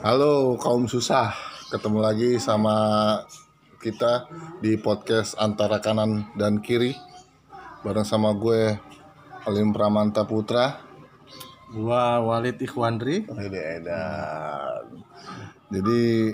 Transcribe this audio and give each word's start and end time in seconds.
Halo 0.00 0.56
kaum 0.56 0.88
susah, 0.88 1.36
ketemu 1.68 2.00
lagi 2.00 2.40
sama 2.40 2.72
kita 3.84 4.24
di 4.64 4.80
podcast 4.80 5.36
antara 5.36 5.76
kanan 5.76 6.24
dan 6.40 6.64
kiri 6.64 6.96
bareng 7.84 8.08
sama 8.08 8.32
gue 8.32 8.80
Alim 9.44 9.76
Pramanta 9.76 10.24
Putra. 10.24 10.80
Gua 11.68 12.16
Walid 12.16 12.56
Ikhwandri. 12.64 13.28
Edan. 13.28 15.04
Jadi 15.68 16.32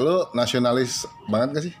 lo 0.00 0.32
nasionalis 0.32 1.04
banget 1.28 1.48
gak 1.52 1.64
sih? 1.68 1.74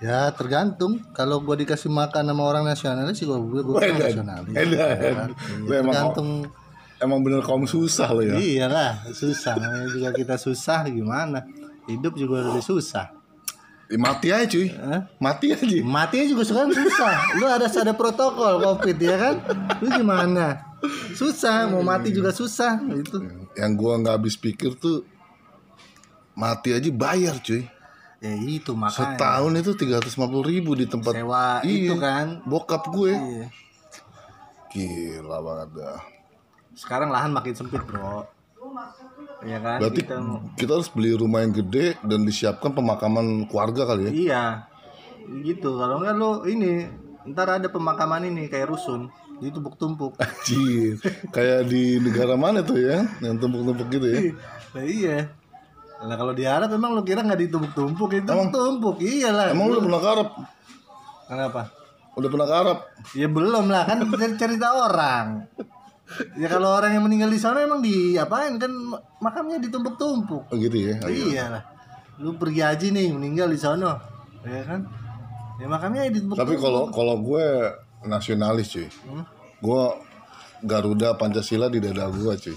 Ya 0.00 0.32
tergantung. 0.32 1.04
Kalau 1.12 1.44
gua 1.44 1.52
dikasih 1.52 1.92
makan 1.92 2.32
sama 2.32 2.48
orang 2.48 2.64
nasionalis 2.64 3.20
sih 3.20 3.28
gua 3.28 3.44
Edan. 3.84 4.00
nasionalis. 4.00 4.54
Edan. 4.56 5.36
Emang 5.68 5.92
Tergantung. 5.92 6.28
emang 6.48 6.65
bener 7.00 7.44
kaum 7.44 7.68
susah 7.68 8.08
lo 8.12 8.24
ya. 8.24 8.36
Iyalah, 8.36 9.04
susah. 9.12 9.54
Namanya 9.60 9.88
juga 9.92 10.08
kita 10.16 10.36
susah 10.40 10.88
gimana? 10.88 11.44
Hidup 11.86 12.16
juga 12.16 12.42
lebih 12.42 12.64
susah. 12.64 13.12
Ya, 13.86 13.98
Mati 14.02 14.34
aja 14.34 14.42
cuy. 14.50 14.66
Hah? 14.74 15.06
Mati 15.22 15.54
aja. 15.54 15.78
Mati 15.86 16.26
juga 16.26 16.42
sekarang 16.42 16.74
susah. 16.74 17.38
Lu 17.38 17.46
ada 17.46 17.70
ada 17.70 17.94
protokol 17.94 18.58
covid 18.58 18.98
ya 18.98 19.14
kan? 19.14 19.34
Lu 19.78 19.88
gimana? 19.92 20.58
Susah, 21.14 21.70
mau 21.70 21.86
mati 21.86 22.10
juga 22.10 22.34
susah 22.34 22.82
itu. 22.90 23.22
Yang 23.54 23.72
gua 23.78 23.92
nggak 24.02 24.14
habis 24.18 24.34
pikir 24.34 24.74
tuh 24.74 25.06
mati 26.34 26.74
aja 26.74 26.90
bayar 26.90 27.38
cuy. 27.38 27.62
Ya 28.18 28.32
itu 28.32 28.72
makanya 28.74 29.14
Setahun 29.14 29.52
itu 29.60 29.72
350 29.76 30.50
ribu 30.50 30.72
di 30.74 30.88
tempat 30.88 31.12
sewa 31.14 31.60
Iya. 31.62 31.92
itu 31.92 31.94
kan. 32.00 32.26
bokap 32.48 32.88
gue. 32.90 33.12
Iya. 33.12 33.46
Gila 34.72 35.38
banget 35.44 35.68
dah. 35.78 36.00
Sekarang 36.76 37.08
lahan 37.08 37.32
makin 37.32 37.56
sempit, 37.56 37.80
Bro. 37.82 38.28
Iya 39.40 39.58
kan? 39.58 39.78
Berarti 39.80 40.00
Kita 40.02 40.16
mau- 40.18 40.42
kita 40.54 40.70
harus 40.72 40.88
beli 40.88 41.12
rumah 41.12 41.40
yang 41.40 41.52
gede 41.54 41.96
dan 42.02 42.20
disiapkan 42.22 42.70
pemakaman 42.70 43.46
keluarga 43.46 43.86
kali 43.86 44.02
ya. 44.02 44.12
Iya, 44.12 44.44
gitu. 45.42 45.74
Kalau 45.74 45.98
enggak 45.98 46.14
lo 46.14 46.44
ini 46.44 46.84
ntar 47.26 47.48
ada 47.50 47.66
pemakaman 47.66 48.26
ini 48.26 48.46
kayak 48.46 48.68
rusun, 48.68 49.08
ditumpuk-tumpuk. 49.38 50.16
Anjir. 50.22 51.00
Kayak 51.30 51.66
di 51.66 51.96
negara 51.98 52.34
mana 52.34 52.60
tuh 52.60 52.76
ya? 52.76 53.08
Yang 53.18 53.34
tumpuk-tumpuk 53.40 53.88
gitu 53.90 54.06
ya. 54.06 54.20
nah, 54.72 54.84
iya. 54.84 55.16
Nah 55.96 56.12
kalau 56.14 56.32
di 56.32 56.44
Arab 56.44 56.68
emang 56.70 56.92
lo 56.92 57.00
kira 57.00 57.20
nggak 57.20 57.40
ditumpuk-tumpuk 57.40 58.10
itu 58.14 58.28
tumpuk 58.52 59.00
iyalah. 59.00 59.48
Emang 59.48 59.68
lu 59.68 59.74
udah 59.74 59.84
pernah 59.86 60.00
ke 60.00 60.08
Arab? 60.10 60.28
Kenapa? 61.26 61.60
Udah 62.12 62.28
pernah 62.28 62.46
ke 62.46 62.56
Arab? 62.56 62.78
Ya 63.12 63.28
belum 63.28 63.64
lah 63.66 63.84
kan 63.84 63.98
cer- 64.10 64.36
cerita 64.38 64.68
orang. 64.72 65.44
Ya 66.38 66.46
kalau 66.46 66.70
orang 66.70 66.94
yang 66.94 67.04
meninggal 67.04 67.30
di 67.30 67.40
sana 67.40 67.66
emang 67.66 67.82
diapain 67.82 68.54
kan 68.62 68.70
makamnya 69.18 69.58
ditumpuk-tumpuk. 69.58 70.46
Oh 70.48 70.56
gitu 70.56 70.76
ya. 70.78 70.94
Oh, 71.02 71.10
iya. 71.10 71.24
Iya 71.26 71.44
lah. 71.50 71.62
Lu 72.22 72.38
pergi 72.38 72.62
haji 72.62 72.86
nih 72.94 73.06
meninggal 73.12 73.50
di 73.50 73.58
sana, 73.60 74.00
ya 74.46 74.62
kan? 74.64 74.86
Ya 75.58 75.66
makamnya 75.66 76.08
ditumpuk. 76.08 76.38
Tapi 76.38 76.54
kalau 76.56 76.88
kalau 76.94 77.18
gue 77.20 77.44
nasionalis 78.06 78.70
cuy. 78.72 78.86
Hmm? 78.86 79.24
Gue 79.60 79.82
Garuda 80.64 81.18
Pancasila 81.18 81.66
di 81.68 81.82
dada 81.82 82.08
gue 82.08 82.34
cuy. 82.38 82.56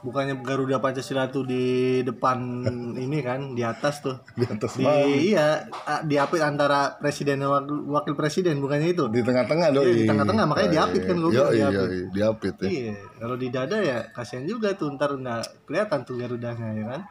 Bukannya 0.00 0.40
Garuda 0.40 0.80
Pancasila 0.80 1.28
tuh 1.28 1.44
di 1.44 1.64
depan 2.00 2.38
ini 3.04 3.18
kan 3.20 3.52
di 3.52 3.60
atas 3.60 4.00
tuh 4.00 4.16
Di 4.32 4.48
atas 4.48 4.76
di 4.76 4.84
iya 5.32 5.68
diapit 6.04 6.40
antara 6.40 6.96
presiden 6.96 7.44
dan 7.44 7.64
wakil, 7.88 8.16
presiden 8.16 8.60
bukannya 8.60 8.96
itu 8.96 9.08
Di 9.12 9.20
tengah-tengah 9.20 9.68
dong. 9.72 9.84
Iya, 9.84 9.94
di 9.94 10.04
tengah-tengah, 10.08 10.44
makanya 10.48 10.70
diapit 10.72 11.02
kan, 11.04 11.16
bilang 11.20 11.32
Iya, 11.32 11.44
iya, 11.52 11.66
diapit. 11.68 11.90
iya, 11.92 12.06
diapit 12.10 12.54
ya. 12.56 12.68
iya 12.68 12.94
kalau 13.20 13.36
di 13.36 13.48
dada 13.52 13.78
ya 13.80 13.98
kasihan 14.10 14.44
juga 14.48 14.72
tuh 14.72 14.88
ntar 14.96 15.12
nggak 15.16 15.68
kelihatan 15.68 15.98
tuh 16.08 16.14
Garudanya 16.16 16.68
ya 16.72 16.84
kan 16.96 17.02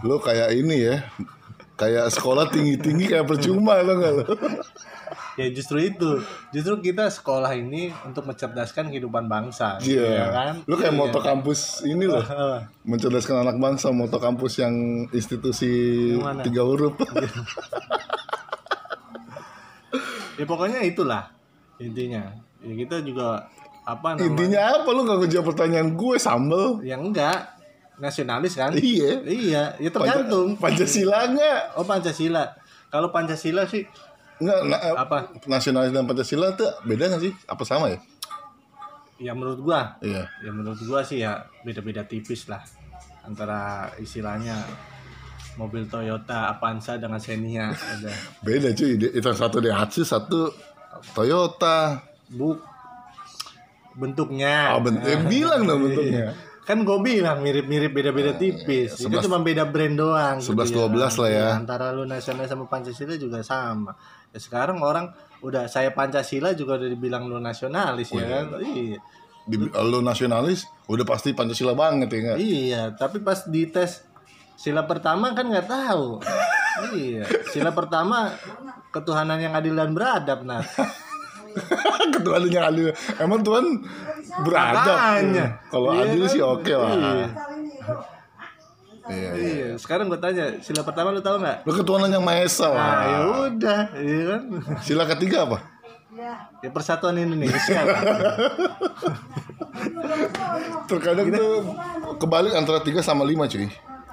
Lo 0.00 0.16
kayak 0.16 0.54
ini 0.56 0.76
ya. 0.80 0.96
Kayak 1.80 2.12
sekolah 2.12 2.44
tinggi-tinggi 2.46 3.08
kayak 3.08 3.24
percuma 3.24 3.80
lo 3.80 3.96
nggak 3.96 4.12
lo? 4.14 4.24
ya 5.34 5.48
justru 5.48 5.80
itu 5.80 6.20
justru 6.52 6.74
kita 6.84 7.08
sekolah 7.08 7.48
ini 7.50 7.88
untuk 8.04 8.28
mencerdaskan 8.28 8.92
kehidupan 8.92 9.24
bangsa 9.24 9.80
Iya. 9.80 10.04
ya 10.04 10.26
kan 10.28 10.54
Lu 10.68 10.76
kayak 10.76 10.92
moto 10.92 11.16
kampus 11.18 11.80
ini 11.82 12.04
loh. 12.04 12.20
Mencerdaskan 12.84 13.40
anak 13.40 13.56
bangsa, 13.56 13.88
moto 13.90 14.20
kampus 14.20 14.60
yang 14.60 14.74
institusi 15.08 15.72
Yang 16.14 16.44
tiga 16.44 16.62
huruf. 16.62 16.94
ya 20.36 20.44
pokoknya 20.44 20.80
itulah 20.80 21.28
intinya 21.76 22.32
ya 22.60 22.72
kita 22.76 23.00
juga 23.00 23.48
apa 23.82 24.16
namanya 24.16 24.24
Intinya 24.26 24.60
apa 24.76 24.88
lu 24.90 25.00
gak 25.02 25.18
ngejawab 25.24 25.46
pertanyaan 25.52 25.88
gue 25.96 26.16
sambel? 26.16 26.64
yang 26.80 27.08
enggak 27.08 27.59
nasionalis 28.00 28.56
kan 28.56 28.72
Iya. 28.72 29.20
iya 29.22 29.62
ya 29.76 29.88
tergantung 29.88 30.56
Pancasila 30.56 31.28
enggak? 31.28 31.76
oh 31.76 31.84
Pancasila 31.84 32.44
kalau 32.88 33.08
Pancasila 33.08 33.62
sih 33.64 33.84
Enggak, 34.36 34.56
na- 34.64 34.80
eh, 34.80 34.94
apa 34.96 35.16
nasionalis 35.44 35.92
dan 35.92 36.04
Pancasila 36.04 36.56
tuh 36.56 36.64
beda 36.82 37.06
gak 37.08 37.20
sih? 37.20 37.32
Apa 37.44 37.60
sama 37.62 37.86
ya? 37.86 38.00
ya 39.18 39.30
menurut 39.30 39.60
gua 39.60 40.00
Iya. 40.00 40.24
ya 40.40 40.50
menurut 40.50 40.80
gua 40.80 41.00
sih 41.00 41.20
ya 41.20 41.36
beda-beda 41.60 42.00
tipis 42.02 42.48
lah 42.48 42.64
antara 43.20 43.60
istilahnya 43.96 44.56
mobil 45.52 45.84
Toyota 45.84 46.48
Avanza 46.48 46.96
dengan 46.96 47.20
Xenia 47.20 47.68
ada 47.68 48.08
Beda 48.46 48.72
cuy, 48.72 48.96
itu 48.96 49.28
satu 49.30 49.60
Daihatsu, 49.60 50.02
satu 50.02 50.48
Toyota. 51.12 52.00
bu 52.26 52.56
bentuknya 53.92 54.72
Oh, 54.72 54.80
bentuk, 54.80 55.04
eh, 55.04 55.20
bilang 55.22 55.66
dong 55.66 55.84
bentuknya. 55.84 56.32
Kan 56.70 56.78
gue 56.80 56.98
bilang 57.02 57.42
mirip-mirip 57.42 57.90
beda-beda 57.90 58.30
tipis. 58.32 58.94
itu 58.94 59.10
Sebelas- 59.10 59.26
cuma 59.26 59.42
beda 59.42 59.66
brand 59.66 59.98
doang 59.98 60.38
gitu 60.38 60.54
11-12 60.54 61.18
lah 61.18 61.28
ya. 61.28 61.48
antara 61.58 61.90
lu 61.90 62.06
nasionalis 62.06 62.46
sama 62.46 62.64
Pancasila 62.64 63.18
juga 63.18 63.42
sama. 63.42 63.98
Ya 64.30 64.38
sekarang 64.38 64.78
orang 64.78 65.10
udah 65.42 65.66
saya 65.66 65.90
Pancasila 65.90 66.54
juga 66.54 66.78
udah 66.78 66.86
dibilang 66.86 67.26
lu 67.26 67.42
nasionalis 67.42 68.14
ya 68.14 68.22
kan? 68.22 68.44
Iya. 68.62 69.02
Di, 69.42 69.56
lu 69.82 69.98
nasionalis, 69.98 70.62
udah 70.86 71.02
pasti 71.02 71.34
Pancasila 71.34 71.74
banget 71.74 72.06
ya 72.06 72.18
nggak? 72.22 72.38
iya 72.38 72.82
tapi 72.92 73.18
pas 73.18 73.42
dites 73.44 74.06
sila 74.54 74.86
pertama 74.86 75.34
kan 75.34 75.44
nggak 75.44 75.66
tahu. 75.66 76.22
Iya 76.96 77.28
sila 77.50 77.76
pertama 77.76 78.32
ketuhanan 78.88 79.36
yang 79.36 79.52
adil 79.52 79.76
dan 79.76 79.92
beradab 79.92 80.48
nah 80.48 80.64
Ketua 82.14 82.36
yang 82.42 82.66
adil. 82.68 82.88
Emang 83.16 83.40
Tuhan 83.40 83.64
beradab. 84.42 84.98
Kalau 85.68 85.88
Iya 85.92 86.02
adil 86.06 86.22
kan? 86.24 86.32
sih 86.32 86.40
oke 86.40 86.72
lah. 86.72 86.90
Iya. 86.92 87.26
Iya, 89.10 89.30
iya. 89.32 89.32
iya 89.34 89.68
sekarang 89.74 90.06
gue 90.06 90.20
tanya 90.22 90.62
sila 90.62 90.86
pertama 90.86 91.10
lu 91.10 91.18
tahu 91.18 91.42
nggak 91.42 91.66
Lu 91.66 91.72
ketuhanan 91.74 92.14
yang 92.14 92.22
Maha 92.22 92.46
Esa 92.46 92.70
nah 92.70 92.78
lah. 92.78 92.94
ya 93.02 93.18
udah 93.48 93.80
iya 93.98 94.22
kan 94.28 94.42
Sila 94.78 95.02
ketiga 95.08 95.50
apa? 95.50 95.58
ya 96.62 96.70
persatuan 96.70 97.18
Indonesia 97.18 97.80
Terkadang 100.86 101.28
tuh 101.30 101.52
kebalik 102.18 102.52
antara 102.54 102.78
tiga 102.82 103.00
sama 103.00 103.24
lima 103.24 103.46
cuy. 103.46 103.66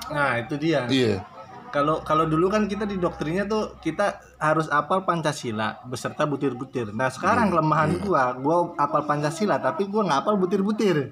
Nah 0.09 0.39
itu 0.39 0.55
dia. 0.55 0.85
Iya. 0.87 1.21
Kalau 1.67 1.99
kalau 2.01 2.23
dulu 2.23 2.47
kan 2.47 2.65
kita 2.71 2.87
di 2.87 2.95
doktrinnya 2.95 3.43
tuh 3.43 3.75
kita 3.83 4.23
harus 4.39 4.71
apal 4.71 5.03
Pancasila 5.03 5.83
beserta 5.83 6.23
butir-butir. 6.23 6.95
Nah 6.95 7.11
sekarang 7.11 7.51
kelemahan 7.51 7.99
gua, 7.99 8.31
gua 8.39 8.71
apal 8.79 9.03
Pancasila 9.03 9.59
tapi 9.59 9.83
gua 9.85 10.07
nggak 10.07 10.19
apal 10.23 10.35
butir-butir. 10.39 11.11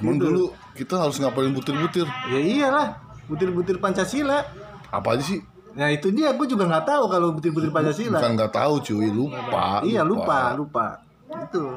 Emang 0.00 0.16
dulu 0.16 0.54
kita 0.72 0.96
harus 0.96 1.20
ngapalin 1.20 1.52
butir-butir. 1.52 2.06
Ya 2.32 2.40
iyalah, 2.40 2.88
butir-butir 3.28 3.76
Pancasila. 3.82 4.46
Apa 4.88 5.18
aja 5.18 5.24
sih? 5.26 5.44
Nah 5.76 5.92
itu 5.92 6.08
dia, 6.10 6.32
gua 6.32 6.46
juga 6.48 6.64
nggak 6.64 6.86
tahu 6.88 7.04
kalau 7.12 7.28
butir-butir 7.36 7.70
Pancasila. 7.70 8.18
Bukan 8.18 8.32
nggak 8.32 8.52
tahu 8.54 8.74
cuy, 8.80 9.08
lupa. 9.12 9.84
iya 9.84 10.02
lupa, 10.02 10.56
lupa. 10.56 11.04
Itu. 11.28 11.76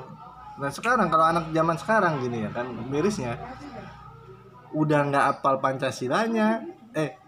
Nah 0.56 0.70
sekarang 0.72 1.12
kalau 1.12 1.26
anak 1.28 1.52
zaman 1.52 1.76
sekarang 1.76 2.22
gini 2.22 2.46
ya 2.46 2.50
kan 2.54 2.70
mirisnya 2.88 3.36
udah 4.72 5.00
nggak 5.12 5.26
apal 5.38 5.60
Pancasilanya, 5.60 6.64
eh 6.96 7.21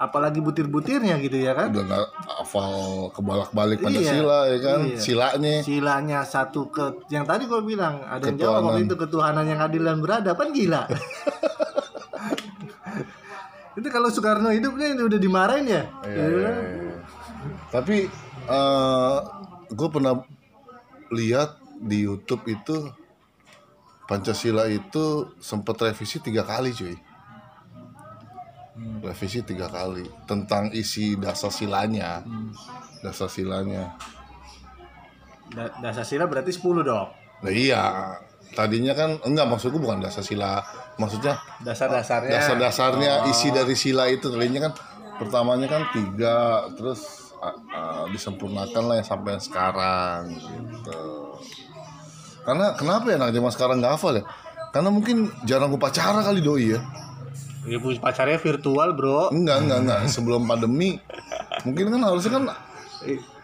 apalagi 0.00 0.40
butir-butirnya 0.40 1.20
gitu 1.20 1.36
ya 1.36 1.52
kan. 1.52 1.68
Udah 1.76 1.84
nggak 1.84 2.06
hafal 2.40 2.72
kebalak-balik 3.12 3.84
Iya, 3.84 3.84
Pancasila 3.84 4.38
ya 4.48 4.58
kan, 4.64 4.78
iya. 4.88 4.96
silanya. 4.96 5.54
silanya 5.60 6.20
satu 6.24 6.72
ke 6.72 7.04
yang 7.12 7.28
tadi 7.28 7.44
gue 7.44 7.60
bilang 7.60 8.00
ada 8.08 8.24
yang 8.24 8.40
jawab 8.40 8.72
waktu 8.72 8.88
itu 8.88 8.96
ketuhanan 8.96 9.44
yang 9.44 9.60
adil 9.60 9.84
dan 9.84 10.00
beradab 10.00 10.40
kan 10.40 10.56
gila 10.56 10.88
itu 13.78 13.88
kalau 13.92 14.08
Soekarno 14.08 14.50
hidup 14.50 14.72
nih 14.74 14.96
udah 14.98 15.20
dimarahin 15.20 15.66
ya 15.68 15.82
Iya, 16.04 16.24
iya, 16.26 16.50
iya. 16.56 16.94
Tapi 17.70 17.96
gue 19.70 19.88
pernah 19.92 20.24
lihat 21.14 21.60
di 21.76 22.08
YouTube 22.08 22.48
itu 22.50 22.90
Pancasila 24.10 24.66
itu 24.66 25.30
sempat 25.38 25.78
revisi 25.86 26.18
tiga 26.18 26.42
kali 26.42 26.74
cuy. 26.74 26.98
Revisi 29.00 29.40
tiga 29.40 29.66
kali 29.68 30.04
tentang 30.24 30.68
isi 30.72 31.16
dasar 31.16 31.48
silanya, 31.48 32.20
dasar 33.00 33.28
silanya. 33.32 33.96
Da- 35.50 35.74
dasar 35.82 36.06
sila 36.06 36.30
berarti 36.30 36.54
10 36.54 36.86
dong 36.86 37.10
Nah 37.40 37.50
iya, 37.50 38.14
tadinya 38.52 38.92
kan 38.94 39.18
enggak 39.24 39.48
maksudku 39.48 39.80
bukan 39.80 39.98
dasar 40.04 40.20
sila, 40.20 40.60
maksudnya 41.00 41.40
dasar-dasarnya 41.64 42.36
dasar-dasarnya 42.36 43.12
isi 43.32 43.48
dari 43.48 43.72
sila 43.74 44.06
itu 44.12 44.28
tadinya 44.28 44.68
kan 44.68 44.72
pertamanya 45.16 45.66
kan 45.66 45.82
tiga, 45.90 46.68
terus 46.76 47.32
uh, 47.40 47.56
uh, 47.72 48.04
disempurnakan 48.12 48.82
lah 48.92 48.94
yang 49.00 49.08
sampai 49.08 49.40
yang 49.40 49.44
sekarang 49.44 50.20
gitu. 50.36 51.00
Karena 52.44 52.76
kenapa 52.76 53.08
ya 53.08 53.16
anak 53.20 53.32
zaman 53.32 53.52
sekarang 53.52 53.76
nggak 53.80 53.92
hafal 53.96 54.14
ya? 54.20 54.24
Karena 54.70 54.88
mungkin 54.92 55.32
jarang 55.48 55.72
upacara 55.72 56.20
kali 56.22 56.40
doi 56.44 56.76
ya. 56.76 56.80
Ya 57.68 57.76
pacarnya 58.00 58.38
virtual 58.40 58.96
bro 58.96 59.28
Enggak, 59.32 59.64
enggak, 59.66 59.78
enggak. 59.84 60.00
Sebelum 60.08 60.48
pandemi 60.48 60.96
mungkin 61.64 61.92
kan 61.92 62.00
harusnya 62.04 62.32
kan 62.40 62.44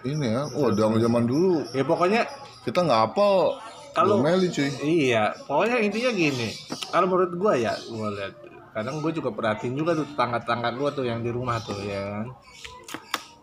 ini 0.07 0.27
ya. 0.33 0.47
Oh, 0.57 0.73
zaman 0.73 1.01
zaman 1.01 1.25
dulu 1.29 1.65
ya 1.77 1.85
pokoknya 1.85 2.25
kita 2.65 2.85
nggak 2.85 3.01
hafal 3.11 3.57
Kalau- 3.97 4.21
meli 4.21 4.53
cuy. 4.53 4.69
Iya, 4.85 5.33
pokoknya 5.49 5.81
intinya 5.81 6.13
gini. 6.13 6.49
Kalau 6.93 7.09
menurut 7.09 7.33
gua 7.41 7.57
ya, 7.57 7.73
gua 7.89 8.13
lihat 8.13 8.35
kadang 8.77 9.01
gue 9.01 9.09
juga 9.09 9.33
perhatiin 9.33 9.73
juga 9.73 9.97
tuh 9.97 10.05
tetangga-tetangga 10.05 10.69
gua 10.77 10.93
tuh 10.93 11.09
yang 11.09 11.25
di 11.25 11.33
rumah 11.33 11.57
tuh 11.65 11.81
ya 11.81 12.01
kan. 12.13 12.27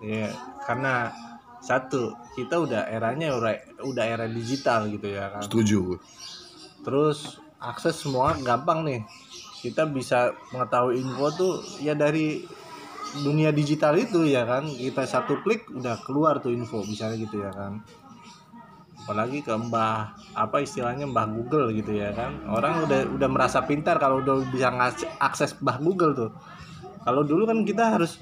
Ya, 0.03 0.29
karena 0.69 1.09
satu, 1.57 2.13
kita 2.37 2.59
udah 2.59 2.85
eranya 2.85 3.33
udah, 3.33 4.03
era 4.05 4.29
digital 4.29 4.91
gitu 4.93 5.09
ya 5.09 5.33
kan. 5.33 5.41
Setuju. 5.41 5.77
gue. 5.95 5.99
Terus 6.85 7.39
akses 7.57 7.97
semua 7.97 8.35
gampang 8.37 8.83
nih. 8.85 9.01
Kita 9.63 9.87
bisa 9.87 10.35
mengetahui 10.51 10.99
info 10.99 11.31
tuh 11.31 11.53
ya 11.79 11.95
dari 11.95 12.43
dunia 13.23 13.55
digital 13.55 13.95
itu 13.95 14.27
ya 14.27 14.43
kan. 14.43 14.67
Kita 14.67 15.07
satu 15.07 15.39
klik 15.39 15.71
udah 15.71 16.03
keluar 16.03 16.43
tuh 16.43 16.51
info 16.51 16.83
misalnya 16.83 17.15
gitu 17.23 17.39
ya 17.39 17.51
kan. 17.55 17.79
Apalagi 19.03 19.39
ke 19.43 19.51
mbah 19.55 20.15
apa 20.35 20.63
istilahnya 20.63 21.07
mbah 21.07 21.31
Google 21.31 21.71
gitu 21.71 21.95
ya 21.95 22.11
kan. 22.11 22.43
Orang 22.51 22.83
udah 22.83 23.07
udah 23.07 23.29
merasa 23.31 23.63
pintar 23.63 23.99
kalau 24.03 24.19
udah 24.19 24.43
bisa 24.51 24.67
ngasih 24.67 25.07
akses 25.23 25.55
mbah 25.63 25.79
Google 25.79 26.11
tuh. 26.11 26.31
Kalau 27.03 27.23
dulu 27.23 27.47
kan 27.47 27.63
kita 27.63 27.99
harus 27.99 28.19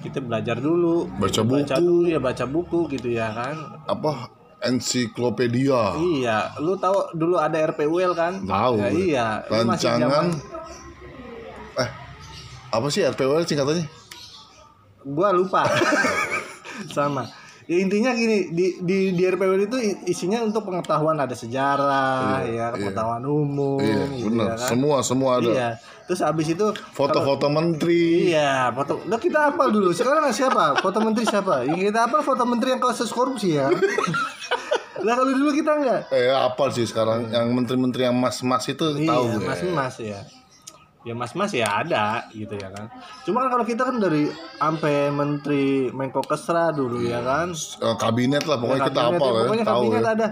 kita 0.00 0.24
belajar 0.24 0.56
dulu, 0.56 1.04
Baca 1.20 1.44
baca 1.44 1.76
buku. 1.76 1.84
dulu 1.84 2.04
ya 2.08 2.16
baca 2.20 2.44
buku 2.48 2.78
gitu 2.96 3.08
ya 3.12 3.28
kan. 3.36 3.56
Apa 3.84 4.32
ensiklopedia. 4.60 5.96
Iya, 5.96 6.54
lu 6.60 6.76
tahu 6.76 7.16
dulu 7.16 7.40
ada 7.40 7.56
RPUL 7.72 8.12
kan? 8.12 8.44
Tahu. 8.44 8.76
Ya, 8.76 8.88
iya, 8.92 9.26
Rancangan 9.48 10.36
eh 11.80 11.90
apa 12.70 12.86
sih 12.92 13.02
RPWL 13.02 13.46
singkatannya? 13.46 13.86
gua 15.00 15.32
lupa. 15.32 15.64
Sama. 16.96 17.39
Ya, 17.70 17.78
intinya 17.86 18.10
gini, 18.10 18.50
di 18.50 18.82
di 18.82 19.14
di 19.14 19.22
RPUL 19.22 19.70
itu 19.70 19.78
isinya 20.10 20.42
untuk 20.42 20.66
pengetahuan 20.66 21.14
ada 21.22 21.38
sejarah, 21.38 22.42
ya, 22.42 22.74
pengetahuan 22.74 23.22
umum, 23.22 23.78
Iya, 23.78 24.10
gitu 24.10 24.42
ya 24.42 24.58
kan? 24.58 24.68
Semua 24.74 24.96
semua 25.06 25.30
ada. 25.38 25.46
Iya. 25.54 25.68
Terus 26.10 26.18
habis 26.26 26.50
itu 26.50 26.66
Foto-foto 26.90 27.46
menteri. 27.46 28.34
Iya, 28.34 28.74
foto. 28.74 29.06
Nah, 29.06 29.22
kita 29.22 29.54
apa 29.54 29.70
dulu? 29.70 29.94
Sekarang 29.94 30.26
siapa? 30.34 30.82
Foto 30.82 30.98
menteri 30.98 31.22
siapa? 31.22 31.62
Yang 31.62 31.94
kita 31.94 32.10
apa 32.10 32.18
foto 32.26 32.42
menteri 32.42 32.74
yang 32.74 32.82
kasus 32.82 33.14
korupsi 33.14 33.54
ya. 33.54 33.70
Nah 35.00 35.16
kalau 35.16 35.32
dulu 35.32 35.48
kita 35.56 35.80
enggak. 35.80 36.12
Eh 36.12 36.28
apa 36.28 36.68
sih 36.76 36.84
sekarang 36.84 37.32
yang 37.32 37.48
menteri-menteri 37.56 38.04
yang 38.04 38.16
mas-mas 38.20 38.68
itu 38.68 38.84
tahu 39.00 39.24
iya, 39.32 39.36
gue. 39.40 39.48
mas-mas 39.48 39.94
ya. 39.96 40.20
Ya 40.20 40.39
mas-mas 41.16 41.56
ya 41.56 41.80
ada 41.80 42.28
gitu 42.30 42.52
ya 42.52 42.68
kan. 42.68 42.92
Cuma 43.24 43.48
kan 43.48 43.56
kalau 43.56 43.64
kita 43.64 43.88
kan 43.88 43.96
dari 43.96 44.28
sampai 44.60 45.08
menteri 45.08 45.88
Menko 45.88 46.20
Kesra 46.20 46.68
dulu 46.70 47.00
ya 47.00 47.24
kan. 47.24 47.56
Eh, 47.56 47.96
kabinet 47.96 48.44
lah 48.44 48.60
pokoknya 48.60 48.84
Ya, 48.84 48.88
kita 48.92 49.00
kabinet 49.00 49.20
apa 49.20 49.24
ya, 49.24 49.32
ya, 49.32 49.42
Pokoknya 49.48 49.64
tahu 49.64 49.80
kabinet 49.80 50.04
ya. 50.04 50.10
ada. 50.12 50.28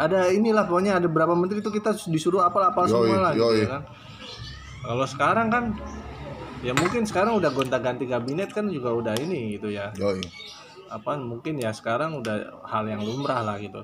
Ada 0.00 0.20
inilah 0.32 0.64
pokoknya 0.64 0.92
ada 0.96 1.08
berapa 1.10 1.34
menteri 1.34 1.58
itu 1.60 1.68
kita 1.68 1.92
disuruh 2.08 2.40
apal-apal 2.40 2.86
Yoi, 2.86 2.92
semua 2.94 3.18
lah 3.20 3.32
gitu 3.34 3.54
ya 3.58 3.68
kan. 3.68 3.82
Kalau 4.80 5.06
sekarang 5.10 5.48
kan 5.52 5.64
ya 6.62 6.72
mungkin 6.72 7.02
sekarang 7.04 7.36
udah 7.36 7.50
gonta-ganti 7.50 8.06
kabinet 8.06 8.54
kan 8.54 8.70
juga 8.70 8.94
udah 8.94 9.14
ini 9.18 9.58
gitu 9.58 9.68
ya. 9.74 9.90
Yoi. 9.98 10.22
apa 10.90 11.14
mungkin 11.22 11.54
ya 11.54 11.70
sekarang 11.70 12.18
udah 12.18 12.66
hal 12.66 12.82
yang 12.82 12.98
lumrah 12.98 13.46
lah 13.46 13.54
gitu 13.62 13.78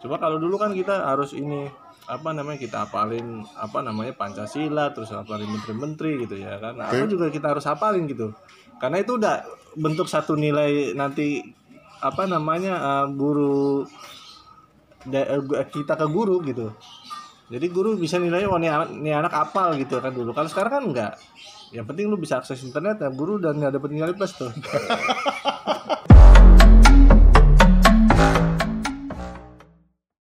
coba 0.00 0.16
kalau 0.16 0.40
dulu 0.40 0.56
kan 0.56 0.72
kita 0.72 1.04
harus 1.04 1.36
ini 1.36 1.68
apa 2.02 2.28
namanya 2.30 2.58
kita 2.58 2.82
hafalin 2.82 3.46
apa 3.54 3.78
namanya 3.80 4.12
Pancasila 4.12 4.90
terus 4.90 5.10
hafalin 5.10 5.48
menteri-menteri 5.48 6.26
gitu 6.26 6.34
ya 6.36 6.58
kan. 6.58 6.74
Apa 6.76 7.06
juga 7.06 7.26
kita 7.28 7.50
harus 7.50 7.62
hafalin 7.62 8.04
gitu. 8.04 8.34
Karena 8.76 8.98
itu 8.98 9.14
udah 9.14 9.46
bentuk 9.74 10.06
satu 10.06 10.34
nilai 10.34 10.92
nanti 10.92 11.40
apa 11.98 12.26
namanya 12.26 12.74
eh, 12.74 13.06
guru 13.10 13.86
da- 15.04 15.28
eh, 15.28 15.40
gu- 15.40 15.62
kita 15.64 15.94
ke 15.94 16.06
guru 16.06 16.42
gitu. 16.42 16.74
Jadi 17.46 17.66
guru 17.68 17.94
bisa 17.94 18.16
nilai 18.16 18.42
oh 18.44 18.56
ini 18.56 18.66
anak, 18.66 18.88
ini 18.90 19.10
anak 19.10 19.30
apal 19.30 19.76
gitu 19.76 20.00
kan 20.00 20.10
dulu. 20.10 20.32
Kalau 20.32 20.48
sekarang 20.48 20.72
kan 20.72 20.82
enggak. 20.82 21.12
Yang 21.70 21.86
penting 21.86 22.04
lu 22.06 22.16
bisa 22.16 22.36
akses 22.36 22.60
internet 22.60 22.98
ya 22.98 23.08
guru 23.08 23.36
dan 23.36 23.56
nggak 23.56 23.72
dapet 23.72 23.90
nilai 23.90 24.12
plus 24.12 24.32
tuh 24.34 24.52